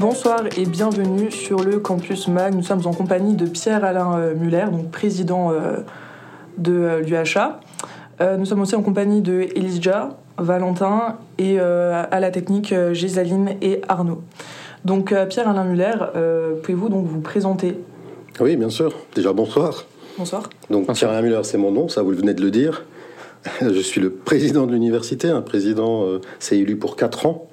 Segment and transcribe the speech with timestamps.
[0.00, 2.54] Bonsoir et bienvenue sur le Campus Mag.
[2.54, 5.76] Nous sommes en compagnie de Pierre-Alain euh, Muller, donc président euh,
[6.56, 7.60] de euh, l'UHA.
[8.38, 14.22] Nous sommes aussi en compagnie de Elijah, Valentin et à la technique Gisaline et Arnaud.
[14.84, 15.94] Donc Pierre-Alain Muller,
[16.62, 17.78] pouvez-vous donc vous présenter?
[18.38, 18.94] Oui, bien sûr.
[19.14, 19.86] Déjà bonsoir.
[20.18, 20.50] Bonsoir.
[20.68, 22.84] Donc Pierre-Alain Muller, c'est mon nom, ça vous venez de le dire.
[23.62, 25.28] Je suis le président de l'université.
[25.28, 26.04] Un président,
[26.38, 27.48] s'est élu pour 4 ans.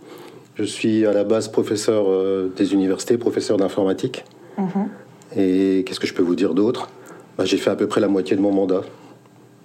[0.58, 4.26] Je suis à la base professeur euh, des universités, professeur d'informatique.
[4.58, 4.90] Mhm.
[5.36, 6.90] Et qu'est-ce que je peux vous dire d'autre?
[7.38, 8.82] Bah, J'ai fait à peu près la moitié de mon mandat.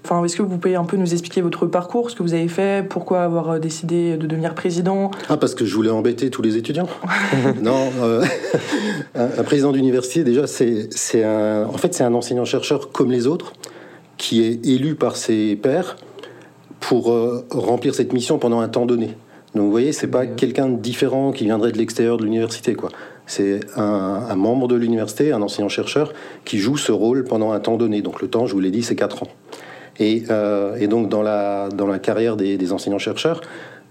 [0.05, 2.49] Enfin, est-ce que vous pouvez un peu nous expliquer votre parcours, ce que vous avez
[2.49, 5.11] fait, pourquoi avoir euh, décidé de devenir président?
[5.31, 6.89] Ah, parce que je voulais embêter tous les étudiants.
[7.63, 8.23] non, euh,
[9.15, 13.55] un, président d'université, déjà, c'est un, en fait, c'est un enseignant-chercheur comme les autres,
[14.19, 15.97] qui est élu par ses pairs
[16.81, 17.15] pour
[17.51, 19.17] remplir cette mission pendant un temps donné.
[19.55, 22.91] Donc vous voyez, c'est pas quelqu'un de différent qui viendrait de l'extérieur de l'université, quoi.
[23.27, 26.13] C'est un, membre de l'université, un enseignant-chercheur,
[26.45, 28.03] qui joue ce rôle pendant un temps donné.
[28.03, 29.29] Donc le temps, je vous l'ai dit, c'est 4 ans.
[30.01, 33.41] Et, euh, donc dans la, dans la carrière des, enseignants-chercheurs,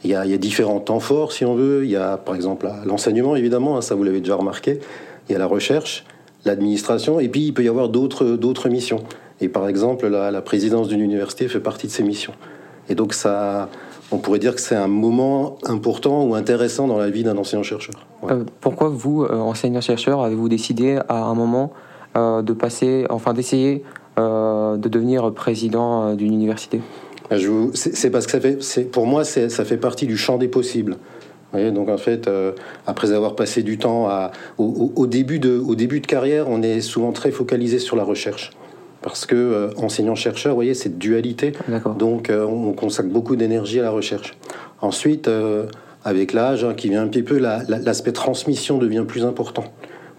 [0.04, 1.86] il y, a, différents temps forts, si on veut.
[1.86, 4.80] Il y a par exemple l'enseignement, évidemment, hein, ça vous l'avez déjà remarqué.
[5.30, 6.06] Il y a la recherche,
[6.44, 9.04] l'administration, et puis il peut y avoir d'autres missions.
[9.40, 12.34] Et par exemple, la, la présidence d'une université fait partie de ces missions.
[12.90, 13.70] Et donc ça
[14.12, 17.96] on pourrait dire que c'est un moment important ou intéressant dans la vie d'un enseignant-chercheur.
[18.30, 21.72] Euh, pourquoi vous, euh, enseignant-chercheur, avez-vous décidé à un moment
[22.18, 23.84] euh, de passer, enfin d'essayer
[24.18, 26.80] de devenir président d'une université?
[27.32, 27.38] Bah,
[27.74, 30.98] C'est parce que ça fait, pour moi, ça fait partie du champ des possibles.
[31.54, 32.30] donc en fait,
[32.86, 36.82] après avoir passé du temps à, au, début de, au début de carrière, on est
[36.82, 38.52] souvent très focalisé sur la recherche
[39.02, 41.54] parce que euh, enseignant-chercheur, vous voyez, cette dualité.
[41.98, 44.38] Donc, euh, on consacre beaucoup d'énergie à la recherche.
[44.82, 45.66] Ensuite, euh,
[46.04, 49.66] avec l'âge hein, qui vient un petit peu, l'aspect transmission devient plus important.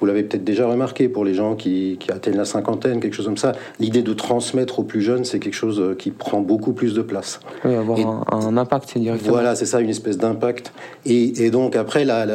[0.03, 3.37] Vous l'avez peut-être déjà remarqué pour les gens qui, atteignent la cinquantaine, quelque chose comme
[3.37, 3.53] ça.
[3.79, 7.03] L'idée de transmettre aux plus jeunes, c'est quelque chose euh, qui prend beaucoup plus de
[7.03, 7.39] place.
[7.65, 9.31] Oui, avoir un, impact directement.
[9.31, 10.73] Voilà, c'est ça, une espèce d'impact.
[11.07, 12.27] Et, donc après, la,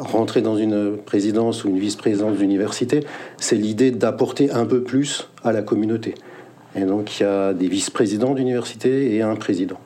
[0.00, 3.04] rentrer dans une présidence ou une vice-présidence d'université,
[3.36, 6.16] c'est l'idée d'apporter un peu plus à la communauté.
[6.74, 9.78] Et donc il y a des vice-présidents d'université et un président.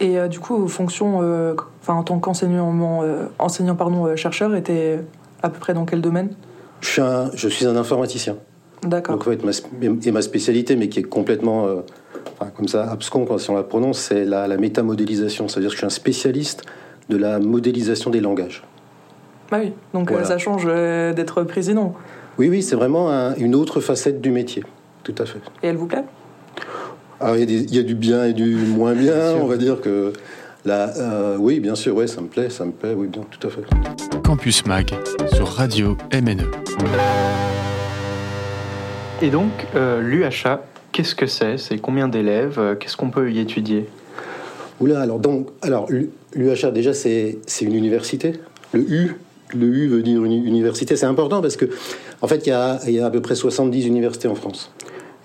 [0.00, 2.74] Et euh, du coup, vos fonctions, euh, enfin, en tant qu'enseignant,
[3.38, 4.98] enseignant pardon, chercheur, étaient
[5.44, 6.30] à peu près dans quel domaine?
[6.80, 8.38] Je suis, un, je suis un informaticien.
[8.82, 9.18] D'accord.
[9.18, 9.50] Donc, ma,
[9.82, 11.76] et ma spécialité, mais qui est complètement, euh,
[12.56, 15.46] comme ça, abscon quand si on la prononce, c'est la, la métamodélisation.
[15.46, 16.62] C'est-à-dire que je suis un spécialiste
[17.10, 18.64] de la modélisation des langages.
[19.52, 21.94] Ah oui, donc euh, ça change euh, d'être président.
[22.38, 24.64] Oui, oui, c'est vraiment une autre facette du métier.
[25.02, 25.40] Tout à fait.
[25.62, 26.04] Et elle vous plaît?
[27.20, 29.34] Alors, il y, y, a du bien et du moins bien.
[29.40, 30.12] on va dire que
[30.64, 33.46] Là, euh, oui, bien sûr, ouais, ça me plaît, ça me plaît, oui, bien, tout
[33.46, 33.60] à fait.
[34.22, 34.94] Campus Mag
[35.34, 36.50] sur Radio MNE.
[39.20, 41.58] Et donc, euh, l'UHA, qu'est-ce que c'est?
[41.58, 42.78] C'est combien d'élèves?
[42.80, 43.86] Qu'est-ce qu'on peut y étudier?
[44.80, 45.86] Oula, alors donc, alors
[46.34, 48.32] l'UHA déjà c'est une université.
[48.72, 49.16] Le U,
[49.54, 50.96] le U veut dire une université.
[50.96, 51.66] C'est important parce que
[52.22, 54.72] en fait il y a, il y a à peu près 70 universités en France.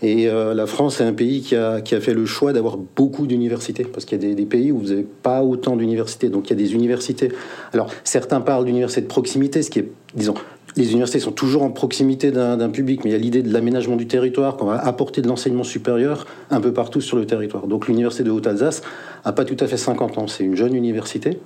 [0.01, 2.77] Et euh, la France est un pays qui a, qui a fait le choix d'avoir
[2.77, 6.29] beaucoup d'universités, parce qu'il y a des, pays où vous n'avez pas autant d'universités.
[6.29, 7.31] Donc il y a des universités.
[7.73, 10.35] Alors certains parlent d'universités de proximité, ce qui est, disons,
[10.77, 13.95] les universités sont toujours en proximité d'un public, mais il y a l'idée de l'aménagement
[13.95, 17.67] du territoire, qu'on va apporter de l'enseignement supérieur un peu partout sur le territoire.
[17.67, 18.83] Donc l'université de Haute-Alsace
[19.25, 21.39] n'a pas tout à fait 50 ans, c'est une jeune université.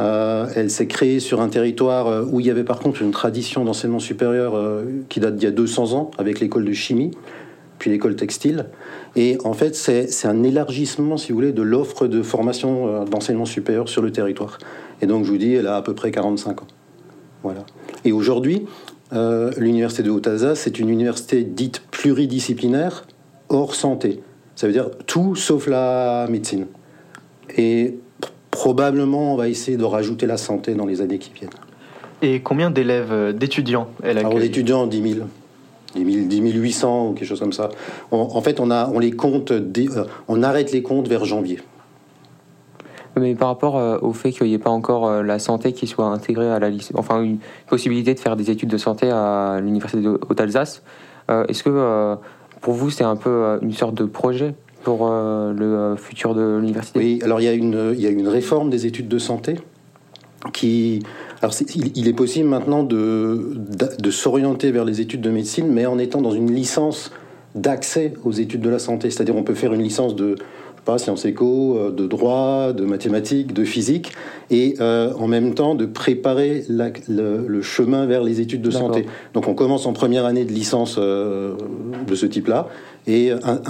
[0.00, 3.10] Euh, elle s'est créée sur un territoire euh, où il y avait par contre une
[3.10, 4.54] tradition d'enseignement supérieur
[5.08, 7.12] qui date d'il y a 200 ans, avec l'école de chimie
[7.78, 8.66] puis l'école textile.
[9.16, 13.44] Et en fait, c'est un élargissement, si vous voulez, de l'offre de formation euh, d'enseignement
[13.44, 14.58] supérieur sur le territoire.
[15.00, 16.66] Et donc, je vous dis, elle a à peu près 45 ans.
[17.42, 17.64] Voilà.
[18.04, 18.66] Et aujourd'hui,
[19.12, 23.06] euh, l'université de Haute-Alsace, c'est une université dite pluridisciplinaire,
[23.48, 24.20] hors santé.
[24.56, 26.66] Ça veut dire tout sauf la médecine.
[27.56, 27.96] Et
[28.50, 31.50] probablement, on va essayer de rajouter la santé dans les années qui viennent.
[32.20, 34.32] Et combien d'élèves, euh, d'étudiants elle accueille?
[34.32, 35.26] Alors, d'étudiants, 10 000.
[35.94, 37.70] 10 800 ou quelque chose comme ça.
[38.10, 41.60] en fait, on, a, on les compte, euh, on arrête les comptes vers janvier.
[43.16, 45.86] Mais par rapport euh, au fait qu'il n'y ait pas encore euh, la santé qui
[45.86, 49.58] soit intégrée à la liste, enfin une possibilité de faire des études de santé à
[49.60, 50.82] l'université d'Haute-Alsace,
[51.28, 52.16] Est-ce que
[52.60, 54.54] pour vous, c'est un peu une sorte de projet
[54.84, 56.98] pour le futur de l'université?
[56.98, 59.56] Oui, alors il y, a une, il y a une réforme des études de santé
[60.52, 61.02] qui...
[61.40, 63.56] Alors il, est possible maintenant de,
[63.98, 67.12] de s'orienter vers les études de médecine, mais en étant dans une licence
[67.54, 69.10] d'accès aux études de la santé.
[69.10, 70.36] C'est-à-dire on peut faire une licence de
[70.84, 74.12] pas, sciences éco, euh, de droit, de mathématiques, de physique,
[74.50, 79.04] et euh, en même temps de préparer le, chemin vers les études de santé.
[79.34, 81.54] Donc on commence en première année de licence euh,
[82.06, 82.68] de ce type-là,
[83.06, 83.60] et un,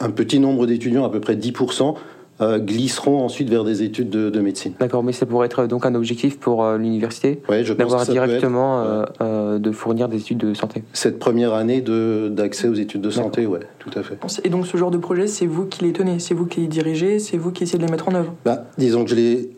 [0.00, 1.94] un petit nombre d'étudiants, à peu près 10%,
[2.40, 4.74] euh, glisseront ensuite vers des études de, médecine.
[4.78, 9.58] D'accord, mais ça pourrait être donc un objectif pour euh, l'université ouais, d'avoir directement euh,
[9.58, 10.84] de fournir des études de santé.
[10.92, 14.18] Cette première année d'accès aux études de santé, ouais, tout à fait.
[14.44, 16.66] Et donc ce genre de projet, c'est vous qui les tenez, c'est vous qui les
[16.66, 18.34] dirigez, c'est vous qui essayez de les mettre en œuvre?
[18.44, 19.50] Bah, Disons que je les...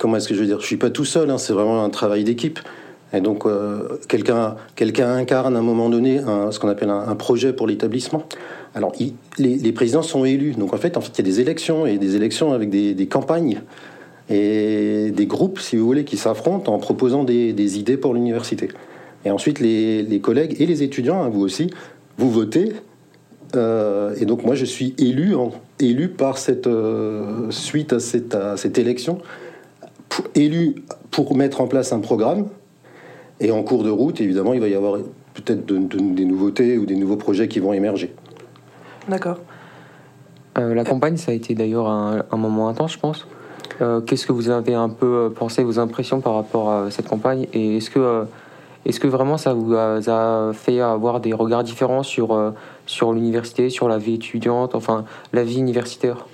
[0.00, 0.60] Comment est-ce que je veux dire?
[0.60, 2.58] Je suis pas tout seul, hein, c'est vraiment un travail d'équipe.
[3.14, 3.44] Et donc,
[4.08, 6.20] quelqu'un quelqu'un incarne à un moment donné
[6.50, 8.24] ce qu'on appelle un projet pour l'établissement.
[8.74, 8.92] Alors,
[9.38, 10.52] les, présidents sont élus.
[10.52, 13.60] Donc, en fait, il y a des élections et des élections avec des, campagnes
[14.28, 18.68] et des groupes, si vous voulez, qui s'affrontent en proposant des, idées pour l'université.
[19.24, 21.70] Et ensuite, les, collègues et les étudiants, hein, vous aussi,
[22.18, 22.72] vous votez.
[23.54, 25.34] Euh, et donc, moi, je suis élu,
[25.78, 29.18] élu par cette euh, suite à cette, cette élection,
[30.34, 30.74] élu
[31.12, 32.48] pour mettre en place un programme.
[33.40, 34.98] Et en cours de route, évidemment, il va y avoir
[35.34, 38.14] peut-être des nouveautés ou des nouveaux projets qui vont émerger.
[39.08, 39.38] D'accord.
[40.56, 43.26] Euh, la campagne, ça a été d'ailleurs un, moment intense, je pense.
[43.80, 47.48] Euh, qu'est-ce que vous avez un peu pensé, vos impressions par rapport à cette campagne
[47.52, 48.24] Et est-ce que, euh,
[48.86, 52.52] est-ce que vraiment ça vous a fait avoir des regards différents sur,
[52.86, 56.26] sur l'université, sur la vie étudiante, enfin la vie universitaire?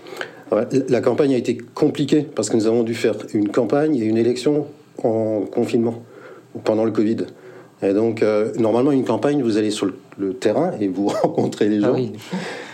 [0.89, 4.19] La campagne a été compliquée parce que nous avons dû faire une campagne et une
[4.19, 4.67] élection
[5.03, 6.03] en confinement
[6.65, 7.27] pendant le Covid.
[7.83, 11.81] Et donc, euh, normalement, une campagne, vous allez sur le, terrain et vous rencontrez les
[11.81, 11.97] gens.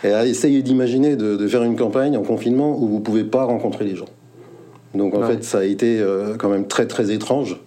[0.03, 3.45] Ah et essayez d'imaginer de, faire une campagne en confinement où vous ne pouvez pas
[3.45, 4.09] rencontrer les gens.
[4.95, 7.61] Donc, en fait, ça a été euh, quand même très, très étrange.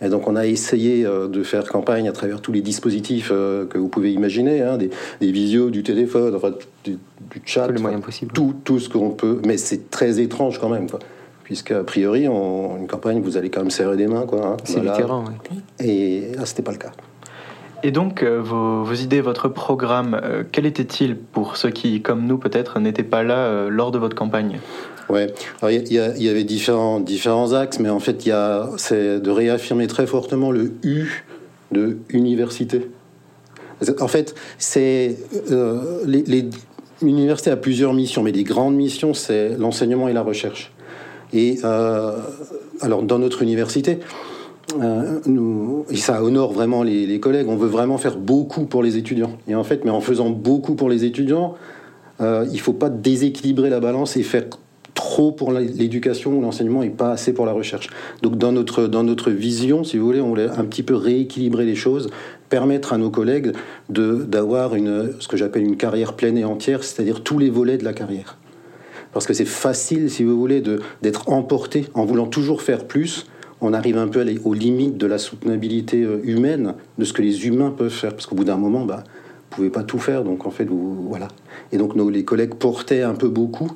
[0.00, 3.78] Et donc, on a essayé euh, de faire campagne à travers tous les dispositifs que
[3.78, 4.90] vous pouvez imaginer, hein, des,
[5.20, 6.52] des, visios, du téléphone, enfin,
[6.84, 6.98] du,
[7.44, 7.66] chat.
[7.66, 8.32] Tous les moyens possibles.
[8.32, 9.40] Tout, tout ce qu'on peut.
[9.44, 10.88] Mais c'est très étrange quand même.
[10.88, 11.00] Quoi
[11.44, 14.26] puisqu'a priori, en une campagne, vous allez quand même serrer des mains.
[14.26, 14.56] Quoi, hein.
[14.64, 15.60] C'est le terrain, oui.
[15.78, 16.90] Et là, c'était pas le cas.
[17.84, 22.38] Et donc, euh, vos, idées, votre programme, euh, quel était-il pour ceux qui, comme nous
[22.38, 24.58] peut-être, n'étaient pas là euh, lors de votre campagne?
[25.10, 28.26] Ouais, il y, y, avait différents, différents axes, mais en fait,
[28.78, 31.26] c'est de réaffirmer très fortement le U
[31.72, 32.88] de université.
[34.00, 35.18] En fait, c'est
[37.02, 40.72] l'université a plusieurs missions, mais les grandes missions, c'est l'enseignement et la recherche.
[41.34, 42.16] Et euh,
[42.80, 43.98] alors, dans notre université,
[44.80, 49.36] euh, et ça honore vraiment les, collègues, on veut vraiment faire beaucoup pour les étudiants.
[49.48, 51.54] Et en fait, mais en faisant beaucoup pour les étudiants,
[52.20, 54.44] euh, il ne faut pas déséquilibrer la balance et faire
[54.94, 57.88] trop pour l'éducation ou l'enseignement et pas assez pour la recherche.
[58.22, 61.64] Donc dans notre, dans notre vision, si vous voulez, on voulait un petit peu rééquilibrer
[61.64, 62.10] les choses,
[62.48, 63.52] permettre à nos collègues
[63.88, 64.70] d'avoir
[65.18, 68.38] ce que j'appelle une carrière pleine et entière, c'est-à-dire tous les volets de la carrière
[69.14, 70.62] parce que c'est facile, si vous voulez,
[71.00, 73.26] d'être emporté en voulant toujours faire plus.
[73.60, 77.22] On arrive un peu à aux limites de la soutenabilité euh, humaine, de ce que
[77.22, 80.24] les humains peuvent faire, parce qu'au bout d'un moment, bah, vous pouvez pas tout faire,
[80.24, 81.28] donc en fait, vous, voilà.
[81.72, 83.70] Et donc nos, les collègues portaient un peu beaucoup,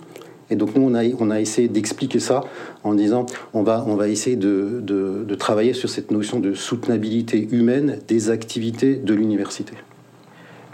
[0.50, 2.40] et donc nous, on a, on a essayé d'expliquer ça
[2.82, 6.52] en disant, on va, on va essayer de, de, de travailler sur cette notion de
[6.52, 9.74] soutenabilité humaine des activités de l'université.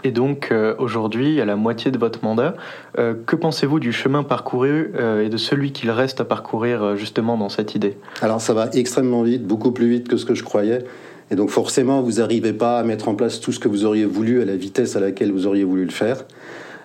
[0.05, 2.53] Et donc euh, aujourd'hui, à la moitié de votre mandat,
[2.99, 7.37] euh, que pensez-vous du chemin parcouru euh, et de celui qu'il reste à parcourir justement
[7.37, 7.97] dans cette idée?
[8.21, 10.85] Alors ça va extrêmement vite, beaucoup plus vite que ce que je croyais.
[11.31, 14.05] Et donc forcément, vous n'arrivez pas à mettre en place tout ce que vous auriez
[14.05, 16.23] voulu à la vitesse à laquelle vous auriez voulu le faire.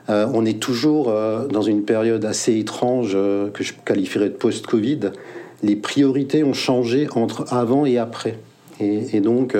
[0.09, 1.12] on est toujours
[1.53, 5.11] dans une période assez étrange que je qualifierais de post-Covid.
[5.62, 8.39] Les priorités ont changé entre avant et après.
[8.81, 9.55] Et, et donc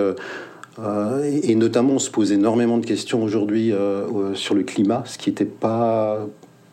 [0.79, 5.19] euh, et, notamment, on se pose énormément de questions aujourd'hui euh, sur le climat, ce
[5.19, 6.21] qui n'était pas,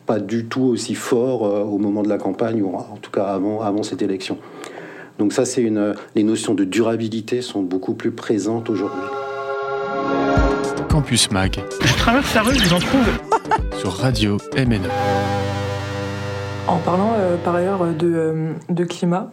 [0.06, 3.24] pas du tout aussi fort euh, au moment de la campagne, ou en tout cas
[3.24, 4.38] avant, avant cette élection.
[5.18, 5.94] Donc ça, c'est une.
[6.14, 9.00] Les notions de durabilité sont beaucoup plus présentes aujourd'hui.
[10.88, 11.58] Campus Mag.
[11.82, 13.06] Je traverse la rue, je vous en trouve.
[13.78, 14.88] Sur Radio MNE.
[16.68, 17.14] En parlant
[17.44, 19.30] par ailleurs de, de climat,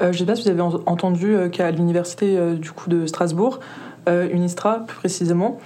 [0.00, 3.83] je ne sais pas si vous avez entendu qu'à l'université du coup de Strasbourg, euh,
[4.06, 5.60] Unistra plus précisément.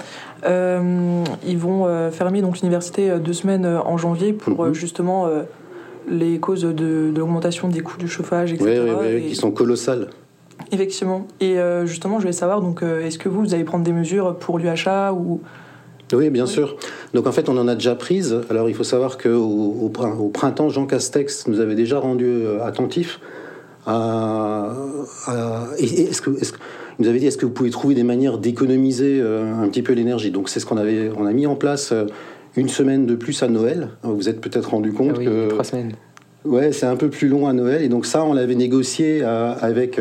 [0.44, 4.74] Euh, ils vont euh, fermer donc l'université deux semaines en janvier pour mhm.
[4.74, 5.28] justement
[6.10, 8.82] les causes de, l'augmentation des coûts du chauffage, etc.
[8.84, 10.08] Oui, oui, oui, qui sont colossales.
[10.72, 11.26] Effectivement.
[11.40, 14.58] Et justement, je voulais savoir, donc, est-ce que vous, vous allez prendre des mesures pour
[14.58, 15.40] l'UHA ou?
[16.12, 16.76] Oui, bien sûr.
[17.14, 18.40] Donc en fait, on en a déjà prise.
[18.50, 22.64] Alors il faut savoir qu'au au, au printemps, Jean Castex nous avait déjà rendu euh,
[22.64, 23.20] attentifs
[23.86, 24.72] à.
[25.78, 29.18] est-ce que, est il nous avait dit est-ce que vous pouvez trouver des manières d'économiser
[29.20, 30.30] euh, un petit peu l'énergie?
[30.30, 32.06] Donc c'est ce qu'on avait, on a mis en place euh,
[32.56, 33.90] une semaine de plus à Noël.
[34.02, 35.92] Vous vous êtes peut-être rendu compte ah oui, que trois semaines.
[36.44, 37.82] Ouais, c'est un peu plus long à Noël.
[37.82, 40.00] Et donc ça, on l'avait négocié euh, avec,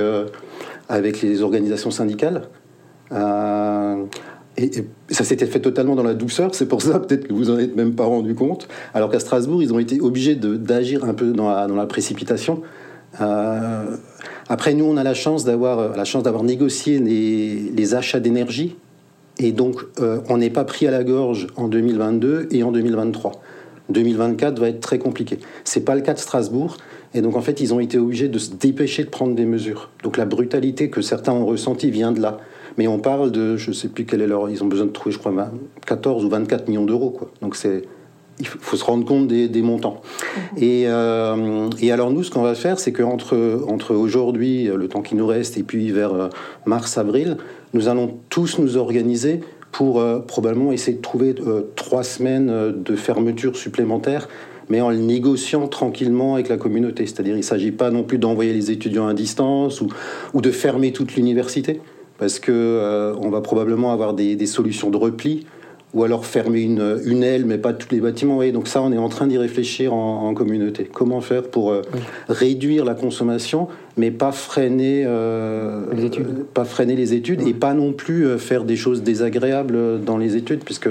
[0.89, 2.43] avec les organisations syndicales.
[3.11, 4.03] Euh,
[4.57, 6.55] et, et ça s'était fait totalement dans la douceur.
[6.55, 8.67] C'est pour ça peut-être que vous en êtes même pas rendu compte.
[8.93, 12.61] Alors qu'à Strasbourg, ils ont été obligés d'agir un peu dans la, dans la précipitation.
[13.21, 13.97] Euh,
[14.49, 18.75] après, nous, on a la chance d'avoir la chance d'avoir négocié les, achats d'énergie.
[19.39, 23.33] Et donc, euh, on n'est pas pris à la gorge en 2022 et en 2023.
[23.89, 25.39] 2024 va être très compliqué.
[25.63, 26.77] C'est pas le cas de Strasbourg.
[27.13, 29.89] Et donc, en fait, ils ont été obligés de se dépêcher de prendre des mesures.
[30.03, 32.39] Donc, la brutalité que certains ont ressentie vient de là.
[32.77, 35.11] Mais on parle de, je sais plus quel est leur, ils ont besoin de trouver,
[35.11, 35.51] je crois, 20
[35.85, 37.31] 14 ou 24 millions d'euros, quoi.
[37.41, 37.83] Donc, c'est,
[38.39, 40.01] il faut, se rendre compte des, des montants.
[40.57, 43.35] Et, euh, et alors, nous, ce qu'on va faire, c'est qu'entre
[43.67, 46.29] entre aujourd'hui, le temps qui nous reste, et puis vers euh,
[46.65, 47.37] mars-avril,
[47.73, 49.41] nous allons tous nous organiser
[49.71, 54.27] pour euh, probablement essayer de trouver euh, trois semaines de fermeture supplémentaire,
[54.69, 57.05] mais en le négociant tranquillement avec la communauté.
[57.05, 59.87] C'est-à-dire, il ne s'agit pas non plus d'envoyer les étudiants à distance ou,
[60.33, 61.79] ou de fermer toute l'université,
[62.17, 65.45] parce que euh, on va probablement avoir des, des solutions de repli
[65.93, 68.39] ou alors fermer une, une aile, mais pas tous les bâtiments.
[68.51, 70.89] Donc ça, on est en train d'y réfléchir en, en communauté.
[70.91, 71.81] Comment faire pour euh,
[72.27, 76.27] réduire la consommation, mais pas freiner, euh, Les études.
[76.27, 80.17] euh, pas freiner les études et pas non plus euh, faire des choses désagréables dans
[80.17, 80.89] les études, puisque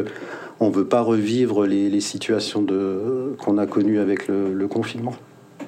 [0.61, 2.65] on veut pas revivre les, les situations
[3.38, 5.15] qu'on a connues avec le, le confinement.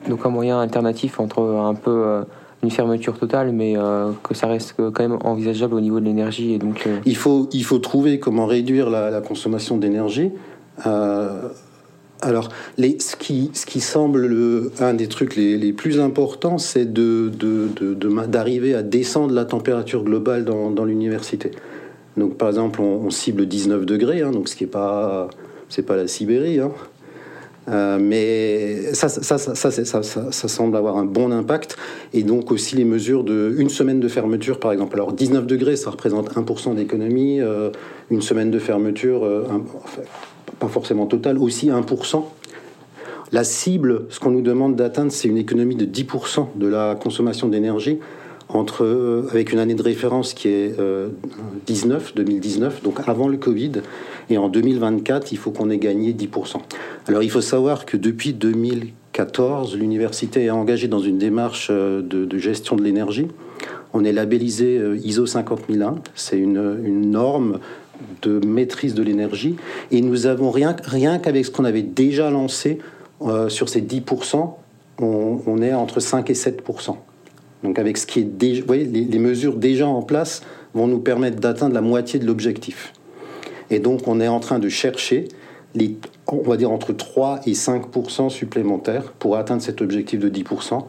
[0.08, 2.22] Donc un moyen alternatif entre un peu
[2.62, 6.54] une fermeture totale, mais euh, que ça reste quand même envisageable au niveau de l'énergie.
[6.54, 10.30] Et donc, euh, Il faut, il faut trouver comment réduire la, consommation d'énergie.
[10.86, 11.48] Euh,
[12.20, 12.48] alors,
[12.78, 17.30] ce, qui, ce qui semble le, un des trucs les, les plus importants, c'est de,
[17.32, 21.52] de, de- de d'arriver à descendre la température globale dans, dans l'université.
[22.16, 25.30] Donc, par exemple, on, on cible 19 degrés, hein, donc ce qui n'est pas,
[25.68, 26.58] c'est pas la Sibérie.
[26.58, 26.72] hein.
[27.68, 31.76] Euh, mais ça, ça, ça, semble avoir un bon impact.
[32.12, 34.94] Et donc aussi les mesures de une semaine de fermeture, par exemple.
[34.96, 37.40] Alors 19 degrés, ça représente 1% d'économie.
[37.40, 37.70] euh,
[38.10, 40.02] une semaine de fermeture, euh, enfin,
[40.58, 42.24] pas forcément totale, aussi 1%.
[43.32, 47.48] La cible, ce qu'on nous demande d'atteindre, c'est une économie de 10% de la consommation
[47.48, 47.98] d'énergie
[48.48, 51.08] entre, euh, avec une année de référence qui est euh,
[51.66, 53.72] 19, 2019, donc avant le Covid.
[54.30, 56.56] Et en 2024, il faut qu'on ait gagné 10%.
[57.06, 62.38] Alors il faut savoir que depuis 2014, l'université est engagée dans une démarche euh, de,
[62.38, 63.28] gestion de l'énergie.
[63.94, 67.58] On est labellisé euh, ISO 50001, c'est une, norme
[68.22, 69.56] de maîtrise de l'énergie.
[69.90, 72.78] Et nous avons rien, rien qu'avec ce qu'on avait déjà lancé
[73.22, 74.54] euh, sur ces 10%,
[75.00, 76.96] on, on est entre 5 et 7%.
[77.62, 80.42] Donc avec ce qui est déjà, vous voyez, les, mesures déjà en place
[80.74, 82.92] vont nous permettre d'atteindre la moitié de l'objectif.
[83.70, 85.28] Et donc on est en train de chercher
[85.74, 85.96] les,
[86.28, 90.84] on va dire entre 3 et 5% supplémentaires pour atteindre cet objectif de 10%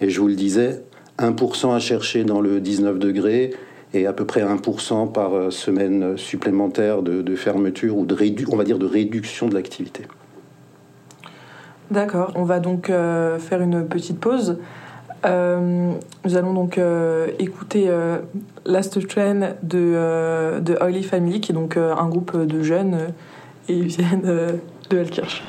[0.00, 0.82] Et je vous le disais,
[1.18, 3.50] 1% à chercher dans le 19 degrés
[3.92, 8.46] et à peu près 1% par euh, semaine supplémentaire de, de fermeture ou de rédu,
[8.50, 10.04] on va dire de réduction de l'activité.
[11.90, 14.58] D'accord, on va donc euh, faire une petite pause.
[15.24, 15.92] Euh,
[16.24, 18.18] nous allons donc euh, écouter euh,
[18.64, 23.12] Last Train de, de Oily Family, qui est donc un groupe de jeunes
[23.68, 24.58] et ils viennent
[24.90, 25.42] de Alkirch.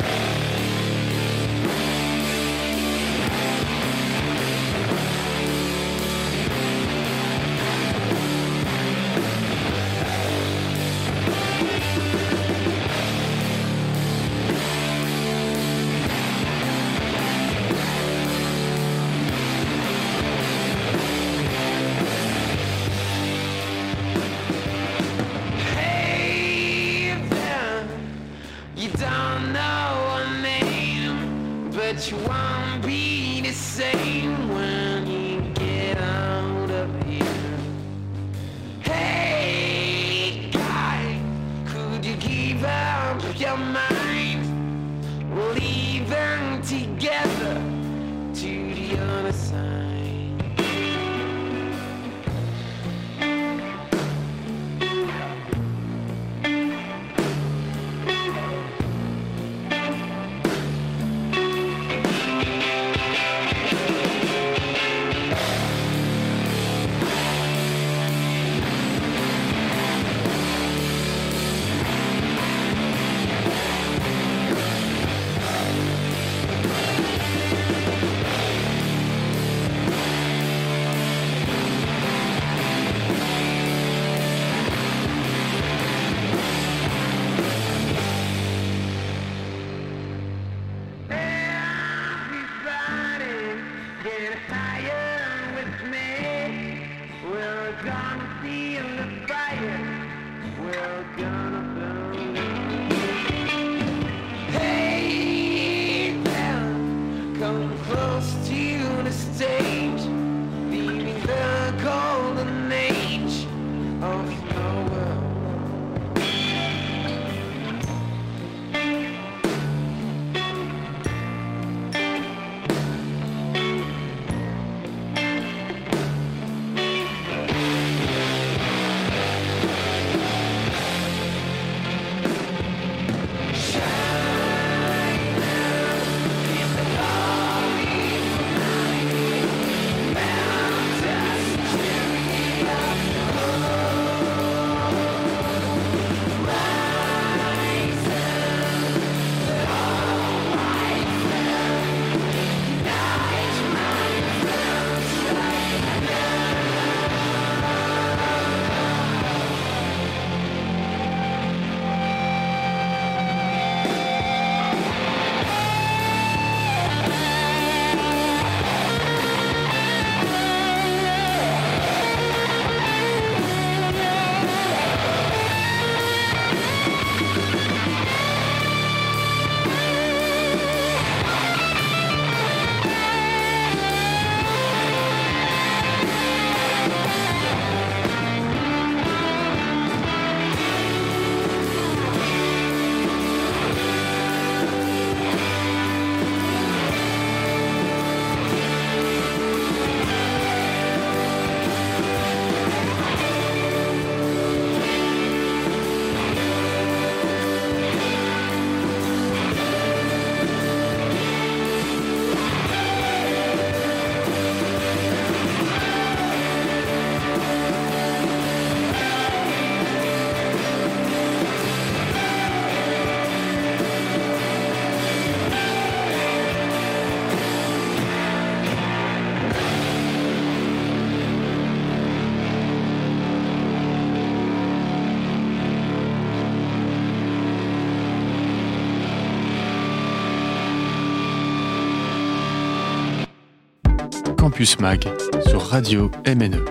[244.61, 245.07] Campus Mag
[245.47, 246.63] sur Radio MNE.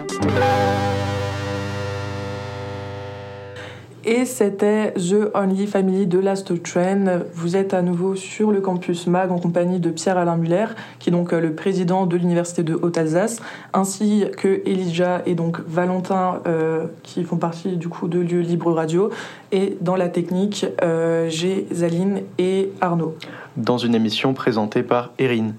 [4.04, 7.22] Et c'était The Only Family de Last Train.
[7.34, 10.66] Vous êtes à nouveau sur le campus MAG en compagnie de Pierre-Alain Muller,
[11.00, 15.58] qui est donc euh, le président de l'Université de Haute-Alsace, ainsi que Elijah et donc
[15.66, 19.10] Valentin, euh, qui font partie du coup de Lieu Libre Radio.
[19.50, 23.16] Et dans la technique, euh, j'ai Zaline et Arnaud.
[23.56, 25.54] Dans une émission présentée par Erin.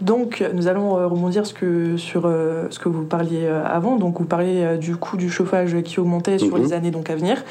[0.00, 3.96] Donc, nous allons euh, rebondir ce que, sur euh, ce que vous parliez euh, avant.
[3.96, 6.62] Donc, vous parliez du coût du chauffage qui augmentait sur Mhm.
[6.64, 7.42] les années donc à venir.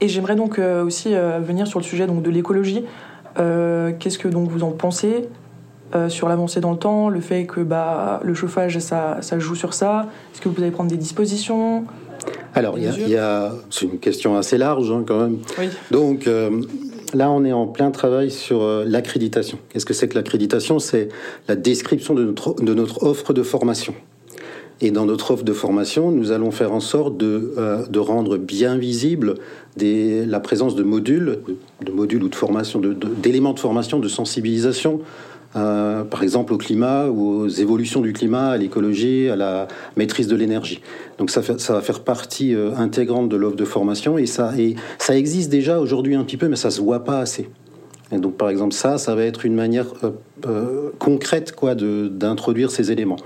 [0.00, 2.84] Et j'aimerais donc aussi venir sur le sujet donc de l'écologie.
[3.36, 5.28] Qu'est-ce que donc vous en pensez
[6.08, 9.72] sur l'avancée dans le temps, le fait que bah, le chauffage, ça, ça joue sur
[9.74, 10.06] ça?
[10.32, 11.84] Est-ce que vous allez prendre des dispositions?
[12.54, 15.38] Alors, il y a- c'est une question assez large hein, quand même.
[15.58, 15.68] Oui.
[15.90, 16.50] Donc euh,
[17.14, 19.58] là, on est en plein travail sur euh, l'accréditation.
[19.68, 20.78] Qu'est-ce que c'est que l'accréditation?
[20.78, 21.08] C'est
[21.48, 23.94] la description de notre, de notre offre de formation.
[24.80, 28.36] Et dans notre offre de formation, nous allons faire en sorte de, euh, de rendre
[28.36, 29.34] bien visible
[29.78, 31.38] la présence de modules,
[31.84, 35.00] de, modules ou de formation, d'éléments de, formation, de sensibilisation,
[35.56, 40.28] euh, par exemple au climat ou aux évolutions du climat, à l'écologie, à la maîtrise
[40.28, 40.80] de l'énergie.
[41.18, 44.76] Donc ça, ça va faire partie euh, intégrante de l'offre de formation et ça, et
[44.98, 47.48] ça existe déjà aujourd'hui un petit peu, mais ça se voit pas assez.
[48.10, 49.86] Donc, par exemple, ça, ça va être une manière
[50.46, 53.16] euh, concrète, quoi, d'introduire ces éléments.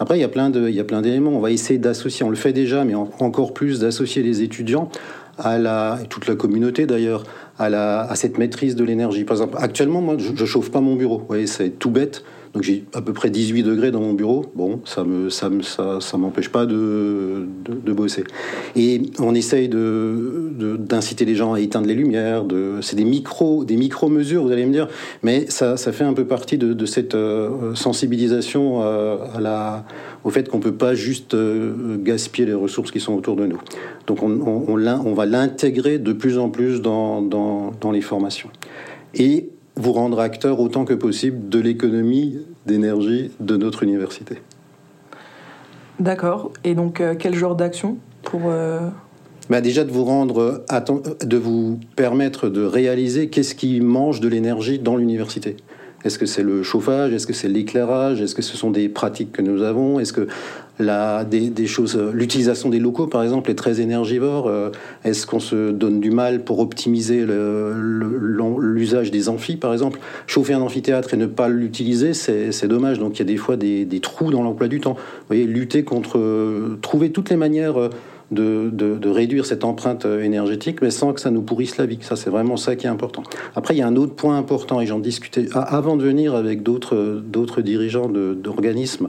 [0.00, 1.30] Après, il y a plein de, il y a plein d'éléments.
[1.30, 4.90] On va essayer d'associer, on le fait déjà, mais en- encore plus d'associer les étudiants
[5.38, 7.22] à la, toute la communauté d'ailleurs,
[7.58, 9.24] à la, à cette maîtrise de l'énergie.
[9.24, 11.18] Par exemple, actuellement, moi, je, chauffe pas mon bureau.
[11.18, 12.24] Vous voyez, c'est tout bête.
[12.54, 14.44] Donc j'ai à peu près 18 degrés dans mon bureau.
[14.54, 18.24] Bon, ça me, ça me, ça, m'empêche pas de, de, bosser.
[18.76, 22.44] Et on essaye de, d'inciter les gens à éteindre les lumières.
[22.82, 24.88] C'est des micro, des micro mesures, vous allez me dire,
[25.22, 29.16] mais ça, ça fait un peu partie de, cette euh, sensibilisation euh,
[30.24, 33.60] au fait qu'on peut pas juste euh, gaspiller les ressources qui sont autour de nous.
[34.06, 38.50] Donc on, on va l'intégrer de plus en plus dans, dans, dans les formations.
[39.14, 44.36] Et vous rendre acteur autant que possible de l'économie d'énergie de notre université.
[46.00, 46.52] D'accord.
[46.64, 48.42] Et donc, euh, quel genre d'action pour.
[48.46, 48.80] euh,
[49.50, 54.28] Bah déjà de vous rendre, atten- de vous permettre de réaliser qu'est-ce qui mange de
[54.28, 55.56] l'énergie dans l'université.
[56.04, 57.12] Est-ce que c'est le chauffage?
[57.12, 58.20] Est-ce que c'est l'éclairage?
[58.20, 60.00] Est-ce que ce sont des pratiques que nous avons?
[60.00, 60.26] Est-ce que
[60.88, 64.70] euh, l'utilisation des locaux par exemple est très énergivore Euh,
[65.04, 70.00] Est-ce qu'on se donne du mal pour optimiser l'usage des amphis par exemple?
[70.26, 72.98] Chauffer un amphithéâtre et ne pas l'utiliser, c'est dommage.
[72.98, 74.94] Donc il y a des fois des, trous dans l'emploi du temps.
[74.94, 77.90] Vous voyez, lutter contre, euh, trouver toutes les manières
[78.30, 81.98] de, de- réduire cette empreinte énergétique, mais sans que ça nous pourrisse la vie.
[82.00, 83.22] Ça, c'est vraiment ça qui est important.
[83.54, 86.62] Après, il y a un autre point important, et j'en discutais avant de venir avec
[86.62, 89.08] d'autres dirigeants d'organismes.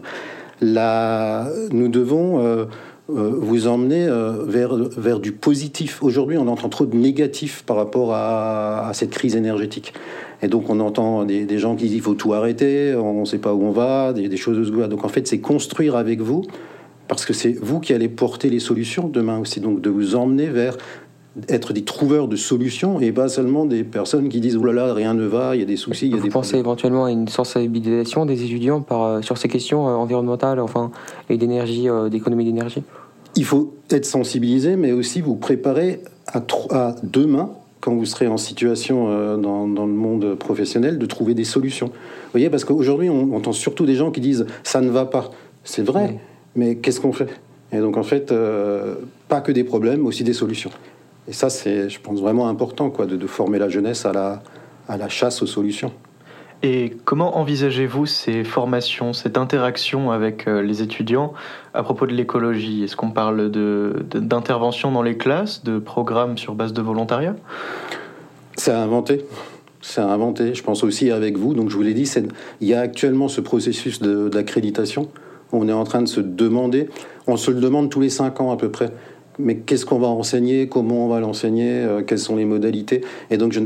[0.63, 2.65] Nous devons euh,
[3.09, 6.01] euh, vous emmener euh, vers, vers du positif.
[6.01, 9.93] Aujourd'hui, on entend trop de négatif par rapport à, cette crise énergétique.
[10.41, 13.37] Et donc, on entend des, gens qui disent il faut tout arrêter, on ne sait
[13.37, 14.87] pas où on va, des, des choses de ce goût-là.
[14.87, 16.43] Donc, en fait, c'est construire avec vous
[17.07, 20.47] parce que c'est vous qui allez porter les solutions demain aussi, donc de vous emmener
[20.47, 20.77] vers
[21.49, 24.93] être des trouveurs de solutions et pas seulement des personnes qui disent oh là là
[24.93, 26.65] rien ne va, il y a des soucis, il y a Vous des pensez problèmes.
[26.65, 30.91] éventuellement à une sensibilisation des étudiants par, euh, sur ces questions euh, environnementales enfin,
[31.29, 32.83] et d'énergie, euh, d'économie d'énergie?
[33.35, 37.49] Il faut être sensibilisé, mais aussi vous préparer à, demain,
[37.81, 41.87] quand vous serez en situation dans, dans le monde professionnel, de trouver des solutions.
[41.87, 45.31] Vous voyez, parce qu'aujourd'hui, on entend surtout des gens qui disent ça ne va pas.
[45.63, 46.17] C'est vrai, Oui.
[46.55, 47.27] mais qu'est-ce qu'on fait?
[47.71, 48.31] Et donc, en fait,
[49.29, 50.69] pas que des problèmes, aussi des solutions.
[51.27, 54.43] Et ça, c'est, je pense, vraiment important, quoi, de, de former la jeunesse à la,
[54.87, 55.91] à la chasse aux solutions.
[56.65, 61.33] Et comment envisagez-vous ces formations, cette interaction avec euh, les étudiants
[61.73, 62.83] à propos de l'écologie?
[62.83, 67.35] Est-ce qu'on parle de- de- d'intervention dans les classes, de programmes sur base de volontariat?
[68.55, 69.25] C'est à inventer.
[69.81, 70.53] C'est à inventer.
[70.55, 71.53] Je pense aussi avec vous.
[71.53, 72.25] Donc, je vous l'ai dit, c'est-
[72.61, 75.09] il y a actuellement ce processus de- d'accréditation.
[75.51, 76.89] On est en train de se demander,
[77.27, 78.89] on se le demande tous les cinq ans à peu près.
[79.39, 83.37] Mais qu'est-ce qu'on va enseigner Comment on va l'enseigner euh, Quelles sont les modalités Et
[83.37, 83.57] donc,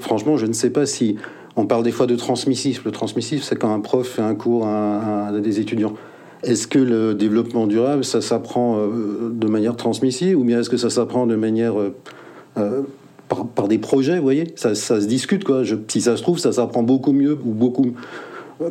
[0.00, 1.16] franchement, je ne sais pas si
[1.56, 2.84] on parle des fois de transmissif.
[2.84, 5.94] Le transmissif, c'est quand un prof fait un cours à, des étudiants.
[6.42, 10.76] Est-ce que le développement durable, ça s'apprend euh, de manière transmissive ou bien est-ce que
[10.76, 12.82] ça s'apprend de manière euh,
[13.28, 14.52] par, des projets, vous voyez?
[14.56, 15.62] Ça, se discute, quoi.
[15.88, 17.92] Si ça se trouve, ça s'apprend beaucoup mieux ou beaucoup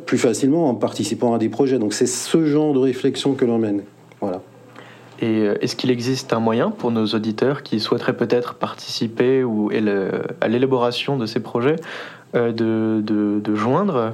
[0.06, 1.80] plus facilement en participant à des projets.
[1.80, 3.82] Donc c'est ce genre de réflexion que l'on mène.
[5.24, 9.72] Et euh, est-ce qu'il existe un moyen pour nos auditeurs qui souhaiteraient peut-être participer ou
[10.42, 11.78] à l'élaboration de ces projets
[12.36, 14.12] euh, de, joindre?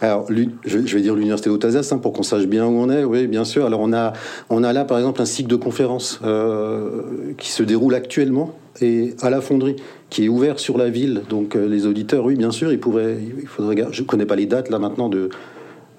[0.00, 0.26] Alors,
[0.64, 3.04] je, vais dire l'université d'Alsace hein, pour qu'on sache bien où on est.
[3.04, 3.66] Oui, bien sûr.
[3.66, 4.14] Alors, on a,
[4.50, 7.02] on a là, par exemple, un cycle de conférences euh,
[7.38, 9.76] qui se déroule actuellement et à la fonderie,
[10.10, 11.22] qui est ouvert sur la ville.
[11.30, 13.18] Donc, les auditeurs, oui, bien sûr, ils pourraient.
[13.40, 13.76] Il faudrait.
[13.92, 15.30] Je connais pas les dates là maintenant de.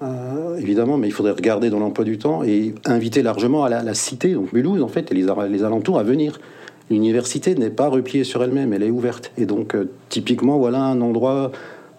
[0.02, 3.94] Euh, évidemment, mais il faudrait regarder dans l'emploi du temps et inviter largement à la,
[3.94, 6.40] cité, donc Mulhouse en fait, et les, les alentours à venir.
[6.88, 9.30] L'université n'est pas repliée sur elle-même, elle est ouverte.
[9.36, 11.52] Et donc, euh, typiquement, voilà un endroit